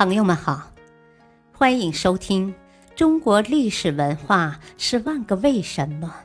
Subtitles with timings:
[0.00, 0.72] 朋友们好，
[1.52, 2.54] 欢迎收听
[2.96, 6.24] 《中国历史文化十万个为什么》，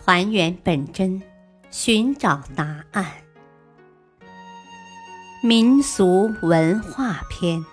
[0.00, 1.20] 还原本真，
[1.72, 3.04] 寻找答案。
[5.42, 7.66] 民俗文化篇：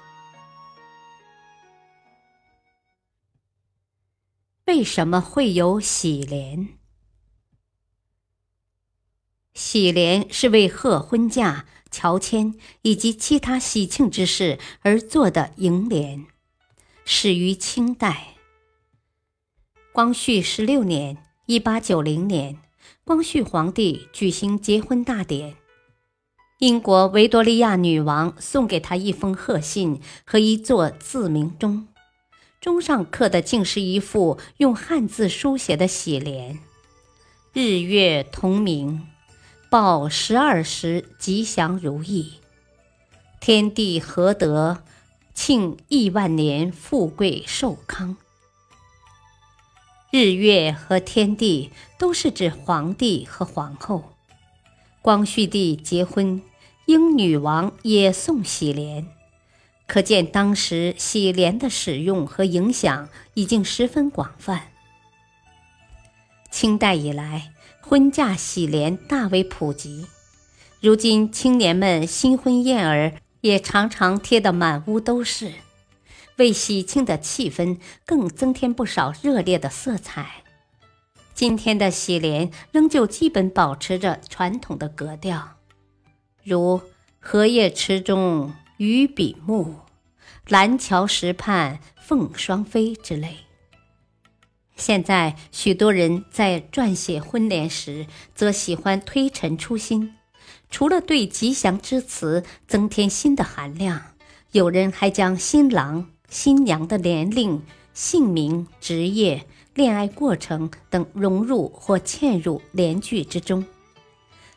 [4.65, 6.69] 为什么会有喜莲？
[9.53, 11.67] 喜莲是为贺婚嫁。
[11.97, 12.53] 乔迁
[12.83, 16.27] 以及其他喜庆之事而做的楹联，
[17.05, 18.35] 始于清代。
[19.91, 22.59] 光绪十六年（一八九零年），
[23.03, 25.55] 光绪皇帝举行结婚大典，
[26.59, 31.87] 英国维多利亚女王送给他一封贺信和一座自鸣钟，
[32.61, 36.59] 钟上刻的竟是一副用汉字书写的喜联
[37.53, 39.07] ：“日月同明。”
[39.69, 42.35] 报十二时吉祥如意，
[43.41, 44.81] 天地合德，
[45.33, 48.15] 庆亿万年富贵寿康。
[50.09, 54.13] 日月和天地都是指皇帝和皇后。
[55.01, 56.41] 光绪帝结婚，
[56.85, 59.09] 英女王也送喜莲，
[59.85, 64.71] 可见当时喜莲的使用和影响已经十分广泛。
[66.49, 67.51] 清代以来。
[67.89, 70.07] 婚嫁喜联大为普及，
[70.81, 75.53] 如今青年们新婚燕尔也常常贴得满屋都是，
[76.35, 80.43] 为喜庆的气氛更增添不少热烈的色彩。
[81.33, 85.55] 今天的喜联仍旧基本保持着传统的格调，
[86.43, 86.81] 如
[87.19, 89.75] “荷叶池中鱼比目，
[90.49, 93.46] 蓝桥石畔凤双飞”之类。
[94.77, 98.05] 现在许多人在撰写婚联时，
[98.35, 100.13] 则喜欢推陈出新，
[100.69, 104.01] 除了对吉祥之词增添新的含量，
[104.51, 113.65] 有人还将新郎新娘的年龄、姓名、职业、恋爱过程等融入或嵌入联句之中。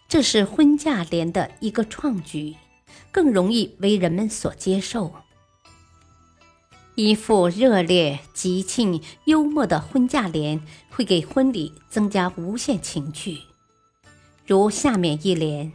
[0.06, 2.56] 这是婚嫁联的一个创举，
[3.11, 5.15] 更容易为人们所接受。
[7.03, 13.38] 一副热烈、吉庆、幽默的婚嫁联，会给婚礼增加无限情趣。
[14.47, 15.72] 如下面一联：“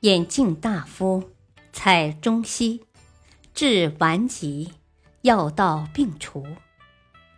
[0.00, 1.24] 眼镜大夫，
[1.70, 2.80] 采中西，
[3.52, 4.70] 治顽疾，
[5.20, 6.46] 药到病除，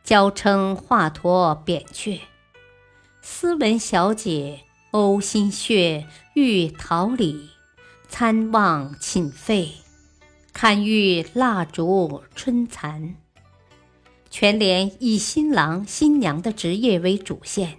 [0.05, 2.21] 娇称华佗扁鹊，
[3.21, 4.61] 斯文小姐
[4.93, 7.51] 呕心血，欲桃李，
[8.09, 9.73] 参望寝废。”
[10.55, 13.17] 堪遇蜡烛春残，
[14.31, 17.79] 全联以新郎新娘的职业为主线。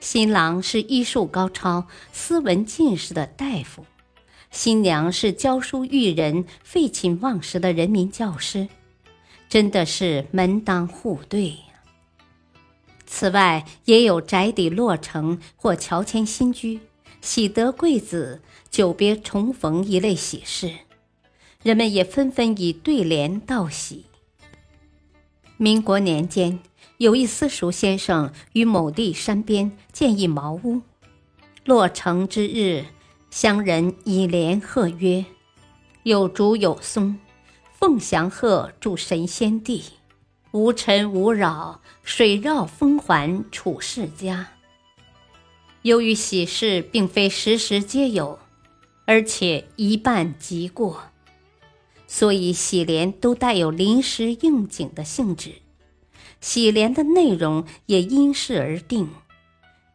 [0.00, 3.84] 新郎是医术高超、斯文进士的大夫，
[4.50, 8.66] 新娘是教书育人、废寝忘食的人民教师，
[9.50, 11.56] 真的是门当户对呀。
[13.04, 16.80] 此外，也有宅邸落成或乔迁新居、
[17.20, 20.72] 喜得贵子、久别重逢一类喜事。
[21.62, 24.06] 人们也纷纷以对联道喜。
[25.56, 26.58] 民国年间，
[26.98, 30.82] 有一私塾先生于某地山边建一茅屋，
[31.64, 32.86] 落成之日，
[33.30, 35.24] 乡人以联贺曰
[36.02, 37.16] ：“有竹有松，
[37.78, 39.84] 凤翔鹤住神仙地，
[40.50, 44.48] 无尘无扰，水绕风环处世家。”
[45.82, 48.40] 由于喜事并非时时皆有，
[49.04, 51.11] 而且一半即过。
[52.14, 55.62] 所以喜联都带有临时应景的性质，
[56.42, 59.08] 喜联的内容也因事而定。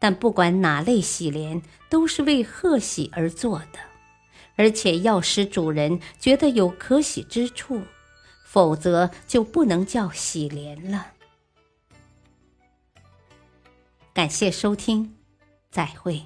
[0.00, 3.78] 但不管哪类喜联，都是为贺喜而做的，
[4.56, 7.82] 而且要使主人觉得有可喜之处，
[8.44, 11.12] 否则就不能叫喜联了。
[14.12, 15.14] 感谢收听，
[15.70, 16.24] 再会。